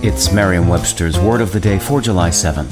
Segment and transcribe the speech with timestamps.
[0.00, 2.70] It's Merriam Webster's Word of the Day for July 7th.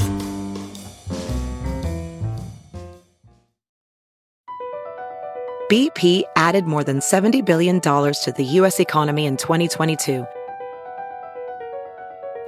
[5.68, 8.78] BP added more than $70 billion to the U.S.
[8.78, 10.24] economy in 2022.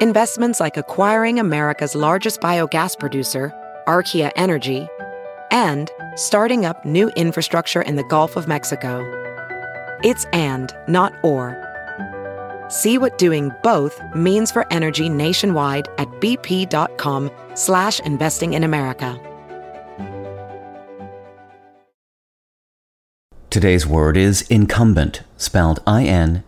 [0.00, 3.52] Investments like acquiring America's largest biogas producer,
[3.88, 4.86] Archaea Energy,
[5.50, 9.02] and starting up new infrastructure in the Gulf of Mexico.
[10.04, 11.67] It's and, not or.
[12.68, 19.18] See what doing both means for energy nationwide at bp.com slash investing in America.
[23.50, 26.42] Today's word is incumbent, spelled I-N-C-U-M-B-E-N-T.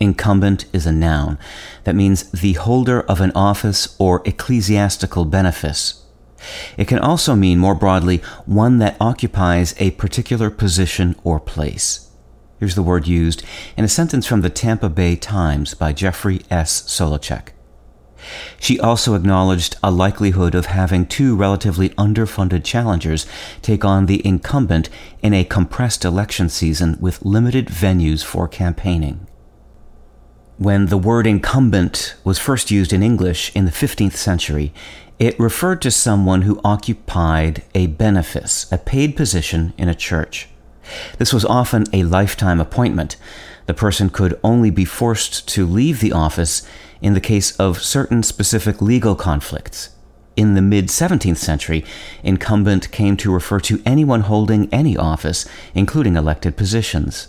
[0.00, 1.38] Incumbent is a noun.
[1.84, 6.04] That means the holder of an office or ecclesiastical benefice.
[6.76, 12.07] It can also mean, more broadly, one that occupies a particular position or place.
[12.58, 13.44] Here's the word used
[13.76, 16.82] in a sentence from the Tampa Bay Times by Jeffrey S.
[16.82, 17.50] Solochek.
[18.58, 23.26] She also acknowledged a likelihood of having two relatively underfunded challengers
[23.62, 24.88] take on the incumbent
[25.22, 29.28] in a compressed election season with limited venues for campaigning.
[30.56, 34.74] When the word incumbent was first used in English in the 15th century,
[35.20, 40.48] it referred to someone who occupied a benefice, a paid position in a church.
[41.18, 43.16] This was often a lifetime appointment.
[43.66, 46.62] The person could only be forced to leave the office
[47.00, 49.90] in the case of certain specific legal conflicts.
[50.36, 51.84] In the mid 17th century,
[52.22, 57.28] incumbent came to refer to anyone holding any office, including elected positions.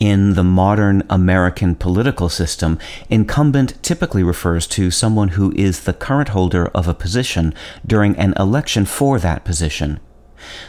[0.00, 6.30] In the modern American political system, incumbent typically refers to someone who is the current
[6.30, 7.54] holder of a position
[7.86, 10.00] during an election for that position.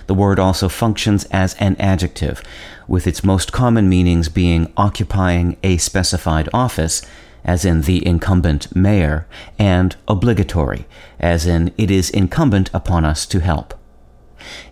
[0.08, 2.42] The word also functions as an adjective,
[2.88, 7.02] with its most common meanings being occupying a specified office,
[7.44, 9.28] as in the incumbent mayor,
[9.60, 10.86] and obligatory,
[11.20, 13.74] as in it is incumbent upon us to help.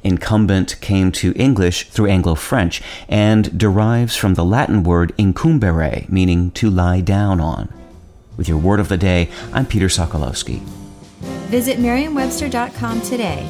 [0.03, 6.51] Incumbent came to English through Anglo French and derives from the Latin word incumbere, meaning
[6.51, 7.73] to lie down on.
[8.37, 10.59] With your word of the day, I'm Peter Sokolowski.
[11.51, 13.49] Visit Merriam-Webster.com today